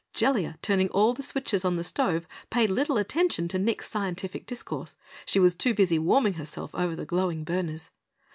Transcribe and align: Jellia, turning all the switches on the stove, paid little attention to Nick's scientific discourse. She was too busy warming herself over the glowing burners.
Jellia, 0.15 0.57
turning 0.63 0.89
all 0.89 1.13
the 1.13 1.21
switches 1.21 1.63
on 1.63 1.75
the 1.75 1.83
stove, 1.83 2.27
paid 2.49 2.71
little 2.71 2.97
attention 2.97 3.47
to 3.49 3.59
Nick's 3.59 3.87
scientific 3.87 4.47
discourse. 4.47 4.95
She 5.27 5.39
was 5.39 5.53
too 5.53 5.75
busy 5.75 5.99
warming 5.99 6.33
herself 6.33 6.73
over 6.73 6.95
the 6.95 7.05
glowing 7.05 7.43
burners. 7.43 7.91